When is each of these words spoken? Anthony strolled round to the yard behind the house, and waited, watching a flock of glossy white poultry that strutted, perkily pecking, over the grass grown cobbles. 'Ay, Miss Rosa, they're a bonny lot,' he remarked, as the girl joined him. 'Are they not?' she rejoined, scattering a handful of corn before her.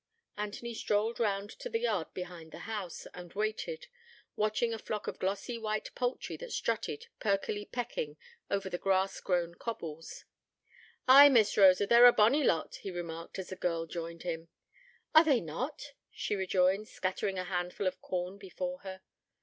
Anthony 0.35 0.73
strolled 0.73 1.19
round 1.19 1.51
to 1.59 1.69
the 1.69 1.81
yard 1.81 2.11
behind 2.15 2.51
the 2.51 2.61
house, 2.65 3.05
and 3.13 3.31
waited, 3.33 3.85
watching 4.35 4.73
a 4.73 4.79
flock 4.79 5.05
of 5.05 5.19
glossy 5.19 5.59
white 5.59 5.93
poultry 5.93 6.35
that 6.37 6.51
strutted, 6.51 7.05
perkily 7.19 7.65
pecking, 7.71 8.17
over 8.49 8.67
the 8.67 8.79
grass 8.79 9.19
grown 9.21 9.53
cobbles. 9.53 10.25
'Ay, 11.07 11.29
Miss 11.29 11.55
Rosa, 11.55 11.85
they're 11.85 12.07
a 12.07 12.13
bonny 12.13 12.43
lot,' 12.43 12.77
he 12.77 12.89
remarked, 12.89 13.37
as 13.37 13.49
the 13.49 13.55
girl 13.55 13.85
joined 13.85 14.23
him. 14.23 14.47
'Are 15.13 15.23
they 15.23 15.39
not?' 15.39 15.93
she 16.09 16.33
rejoined, 16.35 16.87
scattering 16.87 17.37
a 17.37 17.43
handful 17.43 17.85
of 17.85 18.01
corn 18.01 18.39
before 18.39 18.79
her. 18.79 19.03